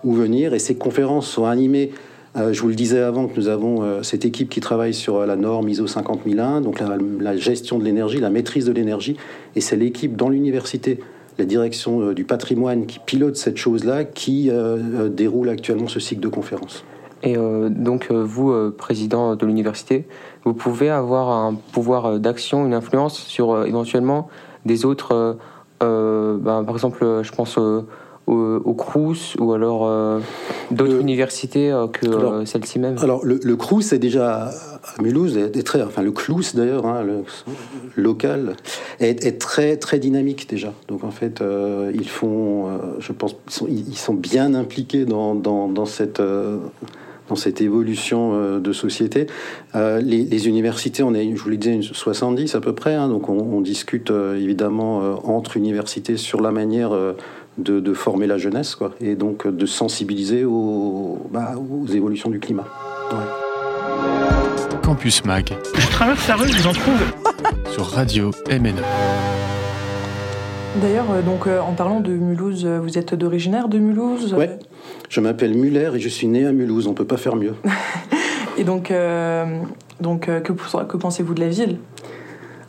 [0.04, 0.54] où venir.
[0.54, 1.92] Et ces conférences sont animées.
[2.36, 5.36] euh, je vous le disais avant que nous avons cette équipe qui travaille sur la
[5.36, 6.82] norme ISO 50001, donc
[7.20, 9.16] la, gestion de l'énergie, la maîtrise de l'énergie.
[9.56, 11.00] Et c'est l'équipe dans l'université,
[11.38, 14.50] la direction du patrimoine qui pilote cette chose-là, qui
[15.10, 16.84] déroule actuellement ce cycle de conférences.
[17.24, 20.08] Et euh, donc, euh, vous, euh, président de l'université,
[20.44, 24.28] vous pouvez avoir un pouvoir d'action, une influence sur éventuellement
[24.66, 25.38] des autres,
[25.80, 27.58] ben, par exemple, je pense
[28.28, 30.20] au, Crous ou alors euh,
[30.72, 32.98] d'autres universités euh, que euh, celle-ci même.
[33.00, 36.86] Alors, le, le Crous est déjà à Mulhouse, est, est très, enfin le Clous d'ailleurs,
[36.86, 37.24] hein, le
[38.02, 38.56] local,
[39.00, 40.74] est, est très très dynamique déjà.
[40.88, 41.44] Donc en fait,
[41.94, 42.68] ils font,
[43.00, 46.22] je pense, ils sont, ils sont bien impliqués dans, dans, dans cette
[47.32, 49.28] dans cette évolution euh, de société.
[49.74, 52.94] Euh, les, les universités, on est, je vous le disais, une 70 à peu près,
[52.94, 57.14] hein, donc on, on discute euh, évidemment euh, entre universités sur la manière euh,
[57.58, 62.30] de, de former la jeunesse, quoi, et donc euh, de sensibiliser aux, bah, aux évolutions
[62.30, 62.68] du climat.
[64.84, 67.02] Campus Mag Je traverse la rue, je vous en trouve.
[67.72, 68.84] sur Radio MNE.
[70.80, 74.58] D'ailleurs, euh, donc euh, en parlant de Mulhouse, euh, vous êtes d'originaire de Mulhouse Ouais.
[75.10, 77.56] Je m'appelle Muller et je suis né à Mulhouse, on peut pas faire mieux.
[78.58, 78.94] Et donc,
[80.02, 81.78] donc que, que pensez-vous de la ville?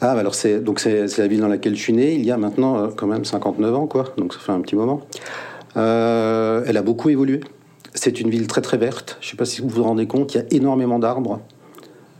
[0.04, 2.14] Ah, bah alors c'est donc c'est la ville dans laquelle je suis né.
[2.14, 4.06] Il y a maintenant euh, quand même 59 ans, quoi.
[4.18, 5.02] Donc ça fait un petit moment.
[5.76, 7.38] Euh, elle a beaucoup évolué.
[7.94, 9.16] C'est une ville très très verte.
[9.20, 11.40] Je sais pas si vous vous rendez compte, il y a énormément d'arbres.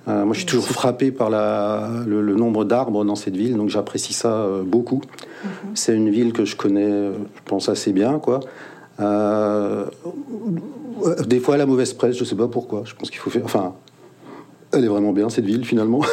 [0.09, 3.57] Euh, moi, je suis toujours frappé par la, le, le nombre d'arbres dans cette ville,
[3.57, 5.01] donc j'apprécie ça euh, beaucoup.
[5.75, 8.41] C'est une ville que je connais, euh, je pense assez bien, quoi.
[9.01, 9.87] Euh,
[11.27, 12.83] des fois, la mauvaise presse, je sais pas pourquoi.
[12.85, 13.45] Je pense qu'il faut faire.
[13.45, 13.75] Enfin,
[14.73, 16.01] elle est vraiment bien cette ville finalement.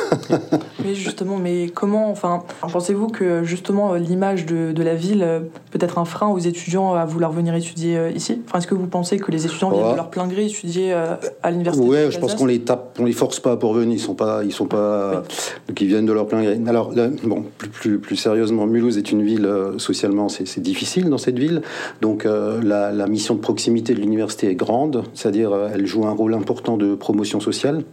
[0.86, 5.42] Oui, justement, mais comment, enfin, pensez-vous que justement euh, l'image de, de la ville euh,
[5.72, 8.42] peut être un frein aux étudiants à vouloir venir étudier euh, ici?
[8.48, 9.92] Enfin, est-ce que vous pensez que les étudiants viennent Oh.
[9.92, 13.06] de leur plein gré étudier à l'université Ouais, de je pense qu'on les tape, on
[13.06, 13.96] les force pas pour venir.
[13.96, 15.24] Ils sont pas, ils sont pas,
[15.80, 16.60] ils viennent de leur plein gré.
[16.66, 20.62] Alors là, bon, plus, plus, plus sérieusement, Mulhouse est une ville euh, socialement, c'est c'est
[20.62, 21.62] difficile dans cette ville.
[22.02, 26.06] Donc euh, la, la mission de proximité de l'université est grande, c'est-à-dire euh, elle joue
[26.06, 27.84] un rôle important de promotion sociale.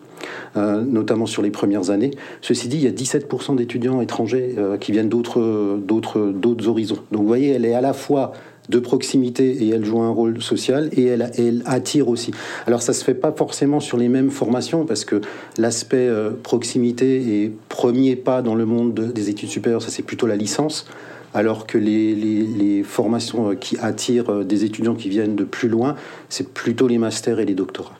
[0.56, 2.10] Euh, notamment sur les premières années.
[2.40, 6.98] Ceci dit, il y a 17% d'étudiants étrangers euh, qui viennent d'autres, d'autres, d'autres horizons.
[7.12, 8.32] Donc vous voyez, elle est à la fois
[8.68, 12.32] de proximité et elle joue un rôle social et elle, attire aussi.
[12.66, 15.20] Alors ça se fait pas forcément sur les mêmes formations parce que
[15.58, 20.02] l'aspect euh, proximité est premier pas dans le monde de- des études supérieures, ça c'est
[20.02, 20.86] plutôt la licence.
[21.34, 25.96] Alors que les, formations qui attirent des étudiants qui viennent de plus loin,
[26.30, 27.95] c'est plutôt les masters et les doctorats.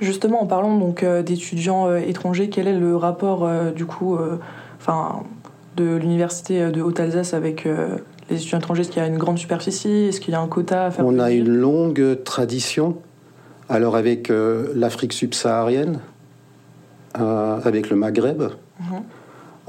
[0.00, 4.18] Justement, en parlant donc euh, d'étudiants euh, étrangers, quel est le rapport euh, du coup,
[4.78, 5.22] enfin,
[5.76, 7.66] de l'université de Haute-Alsace avec
[8.30, 8.82] les étudiants étrangers?
[8.82, 10.06] Est-ce qu'il y a une grande superficie?
[10.08, 12.96] Est-ce qu'il y a un quota à faire On a une longue tradition,
[13.68, 14.30] alors avec
[14.74, 16.00] l'Afrique subsaharienne,
[17.14, 18.42] avec le Maghreb.
[18.80, 19.02] Mhm.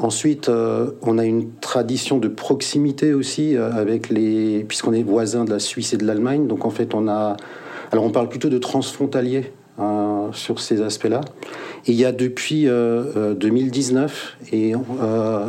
[0.02, 5.44] Ensuite, euh, on a une tradition de proximité aussi euh, avec les, puisqu'on est voisin
[5.44, 6.48] de la Suisse et de l'Allemagne.
[6.48, 7.36] Donc en fait, on a,
[7.92, 11.22] alors on parle plutôt de transfrontalier euh, sur ces aspects-là.
[11.88, 15.46] Il y a depuis euh, euh, 2019 et euh,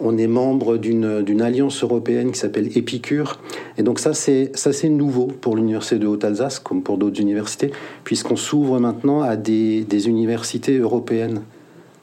[0.00, 3.38] on est membre d'une alliance européenne qui s'appelle Épicure.
[3.78, 7.70] Et donc ça c'est nouveau pour l'université de Haute-Alsace, comme pour d'autres universités,
[8.04, 11.42] puisqu'on s'ouvre maintenant à des, des universités européennes.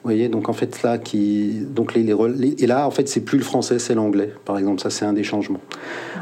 [0.04, 2.06] Vous voyez, donc en fait là, qui, donc les,
[2.60, 4.80] et là en fait c'est plus le français, c'est l'anglais, par exemple.
[4.80, 5.60] Ça c'est un des changements.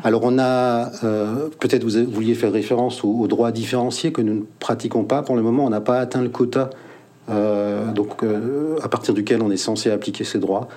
[0.03, 4.33] Alors on a, euh, peut-être vous vouliez faire référence aux, aux droits différenciés que nous
[4.33, 5.65] ne pratiquons pas pour le moment.
[5.65, 6.71] On n'a pas atteint le quota,
[7.29, 10.67] euh, donc euh, à partir duquel on est censé appliquer ces droits.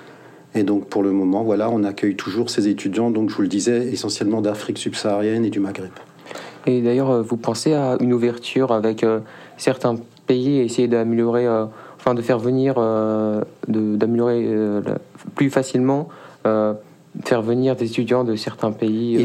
[0.53, 3.47] Et donc pour le moment, voilà, on accueille toujours ces étudiants, donc je vous le
[3.47, 5.93] disais, essentiellement d'Afrique subsaharienne et du Maghreb.
[6.67, 9.05] Et d'ailleurs, vous pensez à une ouverture avec
[9.57, 9.95] certains
[10.27, 11.47] pays et essayer d'améliorer,
[11.99, 14.81] enfin de faire venir, euh, d'améliorer euh,
[15.35, 16.07] plus facilement,
[16.47, 16.73] euh,
[17.25, 19.17] faire venir des étudiants de certains pays.
[19.17, 19.19] euh,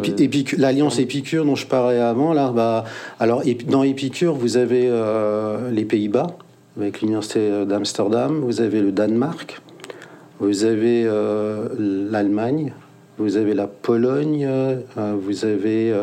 [0.58, 2.84] L'alliance Épicure dont je parlais avant, là, bah,
[3.20, 6.26] alors dans Épicure, vous avez euh, les Pays-Bas
[6.76, 9.62] avec l'université d'Amsterdam, vous avez le Danemark,
[10.40, 12.72] vous avez euh, l'Allemagne,
[13.18, 14.48] vous avez la Pologne,
[14.96, 15.94] vous avez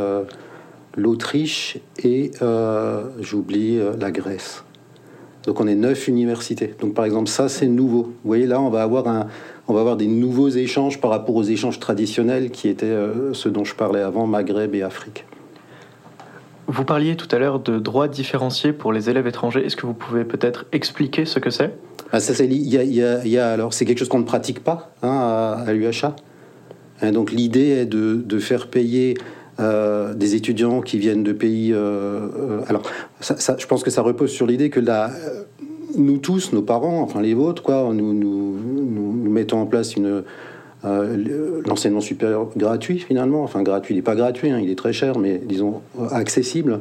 [0.95, 2.31] l'Autriche et,
[3.19, 4.63] j'oublie, la Grèce.
[5.45, 6.75] Donc on est neuf universités.
[6.79, 8.03] Donc par exemple, ça c'est nouveau.
[8.03, 9.27] Vous voyez là, on va avoir un,
[9.67, 13.49] on va avoir des nouveaux échanges par rapport aux échanges traditionnels qui étaient euh, ceux
[13.49, 15.25] dont je parlais avant, Maghreb et Afrique.
[16.67, 19.65] Vous parliez tout à l'heure de droits différenciés pour les élèves étrangers.
[19.65, 21.73] Est-ce que vous pouvez peut-être expliquer ce que c'est?
[22.13, 23.97] Ah, ça, c'est, il y a, il y a- il y a- alors, c'est quelque
[23.99, 26.15] chose qu'on ne pratique pas hein, à, à l'UHA.
[27.01, 29.15] Hein, donc l'idée est de, de faire payer
[29.59, 31.73] euh, des étudiants qui viennent de pays.
[31.73, 32.83] euh, euh, alors,
[33.21, 35.11] je pense que ça repose sur l'idée que la,
[35.97, 38.57] nous tous, nos parents, enfin les vôtres, quoi, nous,
[39.29, 40.23] mettons en place une,
[40.83, 43.43] le- l'enseignement supérieur gratuit finalement.
[43.43, 46.79] Enfin gratuit, il n'est pas gratuit, hein, il est très cher, mais disons accessible.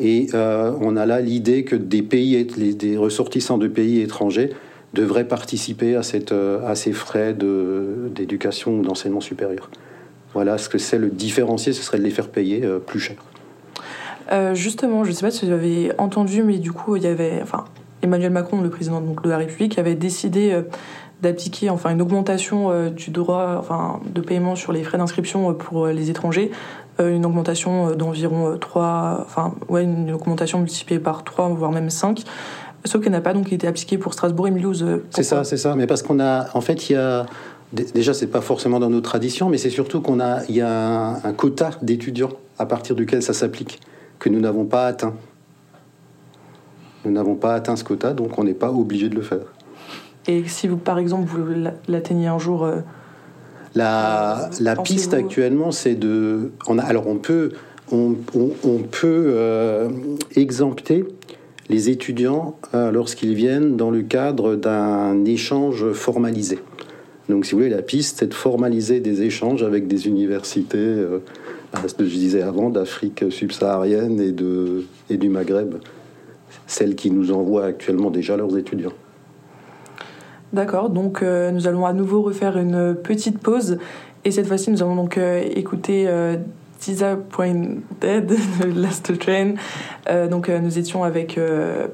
[0.00, 4.50] Et on a là l'idée que des pays, des ressortissants de pays étrangers
[4.94, 9.70] devraient participer à, ces frais d'éducation ou d'enseignement supérieur.
[10.34, 13.16] Voilà ce que c'est le différencier, ce serait de les faire payer euh, plus cher.
[14.30, 17.06] Euh, justement, je ne sais pas si vous avez entendu, mais du coup, il y
[17.06, 17.64] avait, enfin,
[18.02, 20.62] Emmanuel Macron, le président donc, de la République, avait décidé euh,
[21.22, 25.86] d'appliquer enfin une augmentation euh, du droit enfin, de paiement sur les frais d'inscription pour
[25.86, 26.50] les étrangers,
[26.98, 32.22] une augmentation d'environ 3, enfin ouais, une augmentation multipliée par 3 voire même 5.
[32.84, 34.84] Sauf qu'elle n'a pas donc été appliquée pour Strasbourg et Mulhouse.
[35.10, 35.74] C'est ça, c'est ça.
[35.74, 37.26] Mais parce qu'on a, en fait, il y a
[37.72, 40.70] déjà, c'est pas forcément dans nos traditions, mais c'est surtout qu'on a, il y a
[40.70, 43.80] un, un quota d'étudiants à partir duquel ça s'applique
[44.18, 45.14] que nous n'avons pas atteint.
[47.04, 49.40] Nous n'avons pas atteint ce quota, donc on n'est pas obligé de le faire.
[50.28, 52.76] Et si vous, par exemple, vous l'a- l'atteignez un jour, euh,
[53.74, 56.52] La, la Pensez-vous- piste actuellement, c'est de.
[56.68, 57.52] On a, alors, on peut,
[57.90, 59.88] on, on- on peut euh,
[60.36, 61.04] exempter
[61.70, 66.58] les étudiants euh, lorsqu'ils viennent dans le cadre d'un échange formalisé.
[67.32, 71.20] Donc, si vous voulez, la piste, c'est de formaliser des échanges avec des universités, euh,
[71.86, 75.76] ce que je disais avant, d'Afrique subsaharienne et, du Maghreb,
[76.66, 78.92] celles qui nous envoient actuellement déjà leurs étudiants.
[80.52, 83.78] D'accord, donc euh, nous allons à nouveau refaire une petite pause.
[84.26, 86.06] Et cette fois-ci, nous allons donc euh, écouter
[86.80, 89.54] Tisa Point Dead de Last Train.
[90.28, 91.40] Donc nous étions avec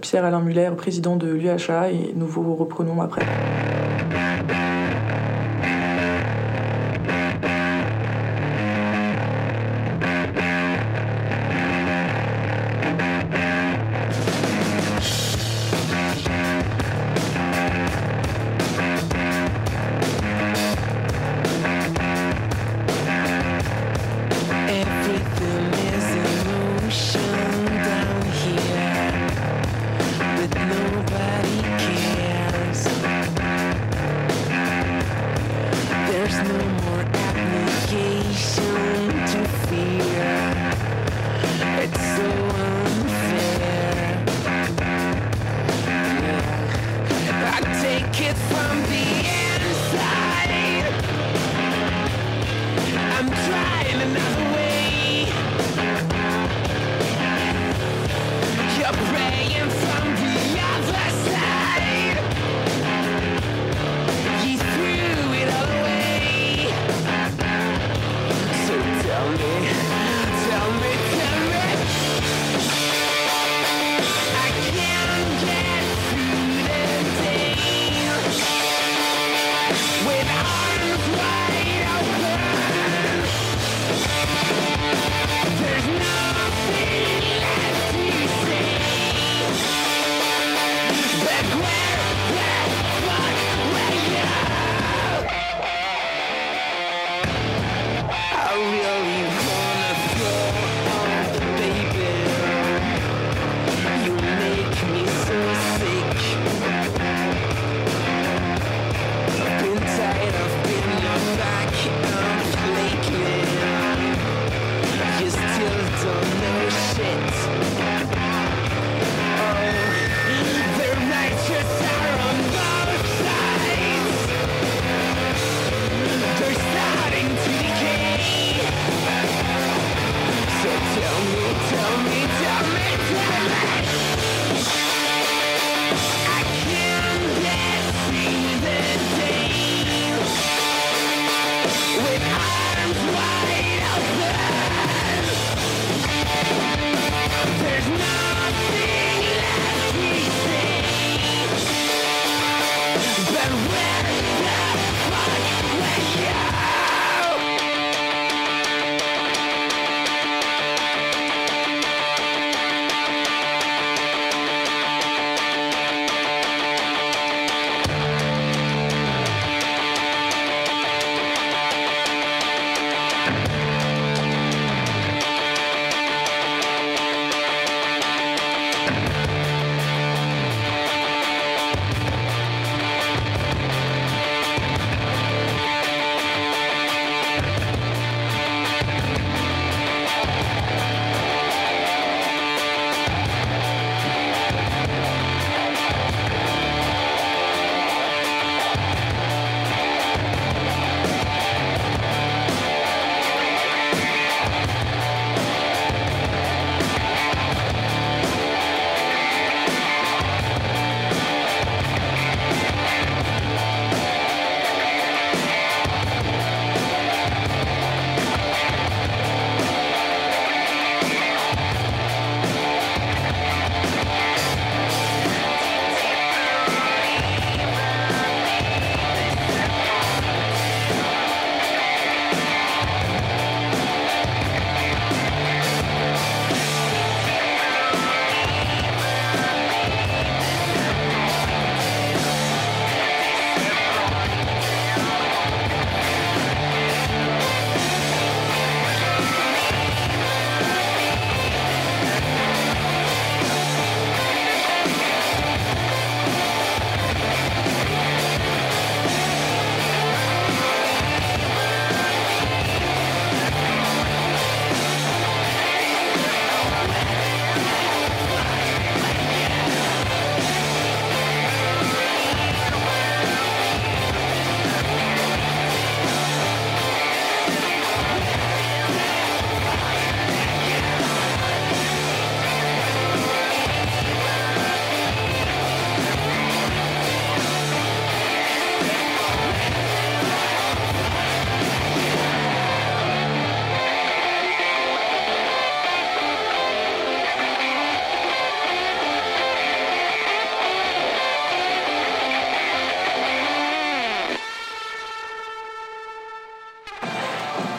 [0.01, 3.25] Pierre-Alain Muller, président de l'UHA, et nous vous reprenons après.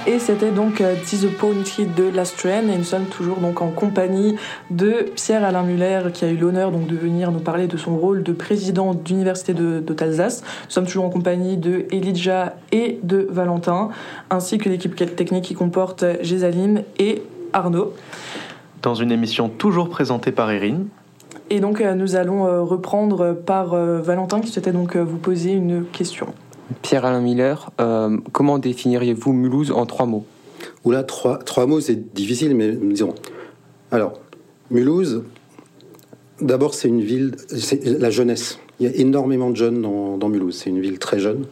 [0.09, 4.37] Et c'était donc euh, Disappointed de Last Train et nous sommes toujours donc en compagnie
[4.71, 8.23] de Pierre-Alain Muller qui a eu l'honneur donc de venir nous parler de son rôle
[8.23, 10.41] de président d'université de, d'Alsace.
[10.41, 13.89] Nous sommes toujours en compagnie de Elijah et de Valentin
[14.31, 17.21] ainsi que l'équipe technique qui comporte Gésaline et
[17.53, 17.93] Arnaud.
[18.81, 20.85] Dans une émission toujours présentée par Erin.
[21.51, 25.85] Et donc euh, nous allons euh, reprendre par Valentin qui souhaitait donc vous poser une
[25.85, 26.33] question.
[26.81, 27.71] Pierre-Alain Miller,
[28.31, 30.25] comment définiriez-vous Mulhouse en trois mots?
[30.85, 33.15] Oula, trois, trois mots c'est difficile, mais disons.
[33.91, 34.19] Alors,
[34.71, 35.23] Mulhouse,
[36.41, 38.59] d'abord c'est une ville, c'est la jeunesse.
[38.79, 41.45] Il y a énormément de jeunes dans, Mulhouse, c'est une ville très jeune.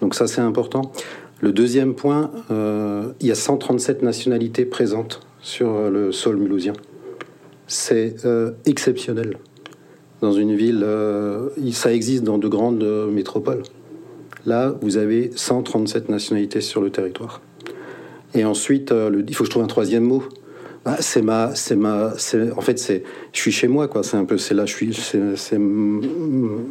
[0.00, 0.92] Donc ça c'est important.
[1.40, 6.74] Le deuxième point, il y a 137 nationalités présentes sur le sol mulhousien
[7.72, 9.38] c'est euh, exceptionnel.
[10.20, 13.62] Dans une ville, euh, ça existe dans de grandes euh, métropoles.
[14.46, 17.40] Là, vous avez 137 nationalités sur le territoire.
[18.34, 18.92] Et ensuite,
[19.28, 20.24] il faut que je trouve un troisième mot.
[20.84, 22.12] Ah, c'est ma, c'est ma,
[22.56, 24.02] en fait, c'est, je suis chez moi, quoi.
[24.02, 25.20] C'est un peu, c'est là, je suis, c'est,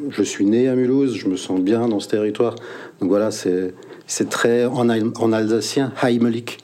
[0.10, 2.56] je suis né à Mulhouse, je me sens bien dans ce territoire.
[3.00, 3.74] Donc voilà, c'est,
[4.08, 6.58] c'est très en, en alsacien, heimelig,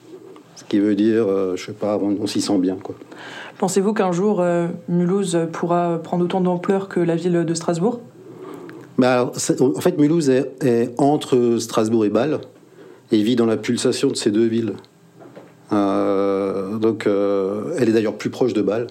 [0.58, 2.96] ce qui veut dire, je sais pas, on, on s'y sent bien, quoi.
[3.58, 8.02] Pensez-vous qu'un jour euh, Mulhouse pourra prendre autant d'ampleur que la ville de Strasbourg?
[8.98, 12.40] Bah En fait, Mulhouse est, entre Strasbourg et Bâle
[13.12, 14.74] et vit dans la pulsation de ces deux villes.
[15.72, 18.88] Euh, donc, euh, elle est d'ailleurs plus proche de Bâle.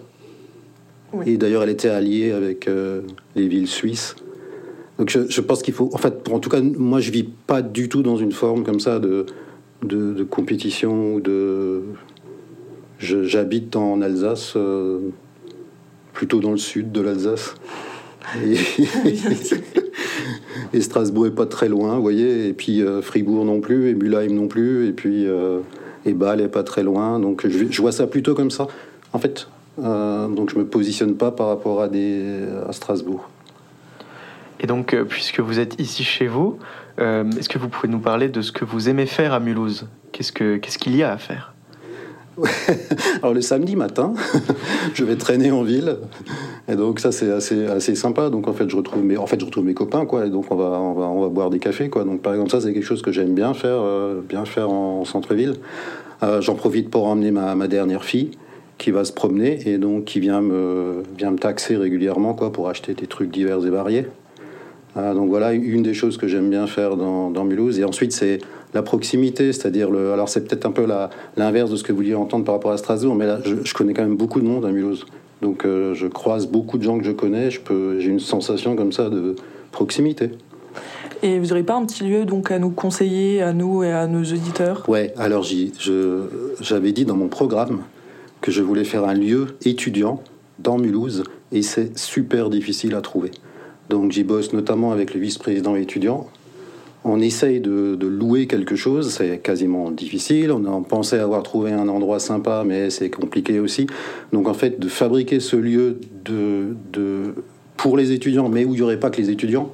[1.24, 2.68] Et d'ailleurs, elle était alliée avec
[3.34, 4.16] les villes suisses.
[4.98, 5.90] Donc, je, pense qu'il faut.
[5.92, 8.80] En fait, en tout cas, moi, je vis pas du tout dans une forme comme
[8.80, 9.26] ça de,
[9.82, 11.82] de, de compétition ou de
[12.98, 15.00] J'habite en Alsace, euh,
[16.14, 17.54] plutôt dans le sud de l'Alsace.
[18.42, 18.56] Et,
[20.80, 22.48] Strasbourg est pas très loin, vous voyez.
[22.48, 25.60] Et puis euh, Fribourg non plus, et Mulheim non plus, et puis euh,
[26.04, 27.18] et Bâle est pas très loin.
[27.18, 28.66] Donc je, vois ça plutôt comme ça.
[29.12, 29.48] En fait,
[29.78, 31.88] donc je me positionne pas par rapport à
[32.72, 33.28] Strasbourg.
[34.60, 36.58] Et donc, puisque vous êtes ici chez vous,
[36.98, 39.88] est-ce que vous pouvez nous parler de ce que vous aimez faire à Mulhouse?
[40.12, 40.32] Qu'est-ce
[40.78, 41.55] qu'il y a à faire?
[43.22, 44.14] Alors le samedi matin,
[44.94, 45.96] je vais traîner en ville,
[46.68, 48.30] et donc ça c'est assez, assez sympa.
[48.30, 50.46] Donc en fait je retrouve mes, en fait je retrouve mes copains quoi, et donc
[50.50, 52.04] on va, on va, on va boire des cafés quoi.
[52.04, 55.04] Donc par exemple ça c'est quelque chose que j'aime bien faire, euh, bien faire en,
[55.04, 55.54] centre-ville.
[56.22, 58.30] Euh, j'en profite pour emmener ma, ma, dernière fille
[58.78, 62.68] qui va se promener et donc qui vient me, vient me taxer régulièrement quoi pour
[62.68, 64.06] acheter des trucs divers et variés.
[64.96, 67.78] Euh, donc voilà une des choses que j'aime bien faire dans, dans Mulhouse.
[67.78, 68.38] Et ensuite c'est
[68.74, 70.12] la proximité, c'est-à-dire le.
[70.12, 70.86] Alors c'est peut-être un peu
[71.36, 73.94] l'inverse de ce que vous vouliez entendre par rapport à Strasbourg, mais là, je, connais
[73.94, 75.06] quand même beaucoup de monde à Mulhouse.
[75.42, 77.50] Donc euh, je croise beaucoup de gens que je connais.
[77.50, 79.36] Je peux, j'ai une sensation comme ça de
[79.72, 80.30] proximité.
[81.22, 84.06] Et vous n'aurez pas un petit lieu donc à nous conseiller, à nous et à
[84.06, 84.86] nos auditeurs?
[84.88, 85.14] Ouais.
[85.16, 85.44] Alors
[86.60, 87.80] j'avais dit dans mon programme
[88.42, 90.22] que je voulais faire un lieu étudiant
[90.58, 93.30] dans Mulhouse, et c'est super difficile à trouver.
[93.88, 96.28] Donc j'y bosse notamment avec le vice-président étudiant
[97.06, 100.50] on essaye de, louer quelque chose, c'est quasiment difficile.
[100.50, 103.86] On pensé avoir trouvé un endroit sympa, mais c'est compliqué aussi.
[104.32, 107.34] Donc en fait, de fabriquer ce lieu de,
[107.76, 109.70] pour les étudiants, mais où il n'y aurait pas que les étudiants,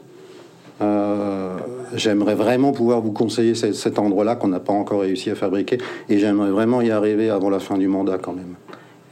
[0.83, 1.57] euh,
[1.95, 5.79] j'aimerais vraiment pouvoir vous conseiller cet, endroit-là qu'on n'a pas encore réussi à fabriquer,
[6.11, 8.57] et j'aimerais vraiment y arriver avant la fin du mandat quand même.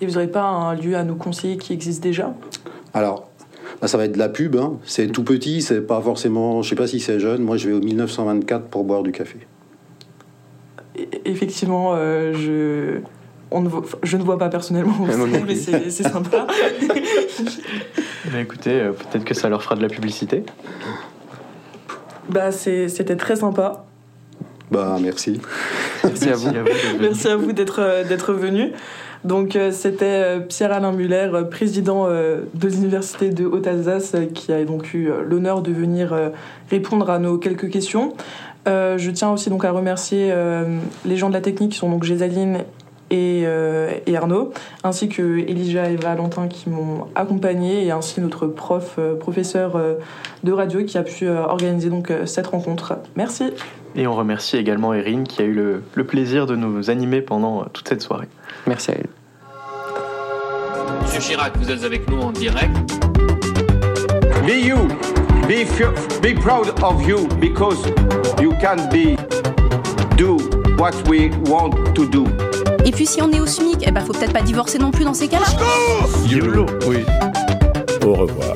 [0.03, 2.35] Et vous n'aurez pas un lieu à nous conseiller qui existe déjà?
[2.93, 3.30] Alors,
[3.81, 4.57] bah, ça va être de la pub.
[4.57, 4.79] Hein.
[4.85, 6.63] C'est tout petit, c'est pas forcément.
[6.63, 7.43] Je sais pas si c'est jeune.
[7.43, 9.39] Moi, je vais au 1924 pour boire du café.
[11.25, 13.01] Effectivement, euh, je.
[13.53, 14.95] On ne voit, je ne vois pas personnellement
[15.47, 16.47] mais c'est sympa.
[18.33, 20.45] bah écoutez, euh, peut-être que ça leur fera de la publicité.
[22.29, 23.87] Bah c'était très sympa.
[24.71, 25.41] Bah merci.
[26.05, 26.51] Merci à vous.
[27.01, 28.73] Merci à vous d'être d'être venu.
[29.25, 34.95] Donc euh, c'était euh, Pierre-Alain Muller, euh, président de l'Université de Haute-Alsace, qui a donc
[34.95, 36.15] eu l'honneur de venir
[36.71, 38.15] répondre à nos quelques questions.
[38.67, 40.33] je tiens aussi donc à remercier
[41.05, 42.61] les gens de la technique qui sont donc Gésaline
[43.11, 43.47] et,
[44.17, 44.53] Arnaud,
[44.85, 49.81] ainsi que Elijah et Valentin qui m'ont accompagné, et ainsi notre prof, professeur
[50.43, 52.95] de radio qui a pu organiser donc cette rencontre.
[53.17, 53.51] Merci.
[53.97, 57.65] Et on remercie également Erin qui a eu le, le plaisir de nous animer pendant
[57.65, 58.29] toute cette soirée.
[58.67, 59.09] Merci à elle.
[61.03, 62.71] Monsieur Chirac, vous êtes avec nous en direct.
[64.47, 64.89] Be you.
[65.49, 65.65] Be,
[66.23, 67.85] be proud of you because
[68.41, 69.17] you can be
[70.17, 70.50] do
[70.81, 72.25] what we want to do.
[72.87, 75.05] Et puis si on est au SMIC, eh ben faut peut-être pas divorcer non plus
[75.05, 75.47] dans ces cas-là.
[76.27, 77.05] YOLO, oui.
[78.03, 78.55] Au revoir.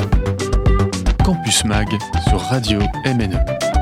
[1.23, 1.89] Campus Mag
[2.27, 3.74] sur Radio MNE.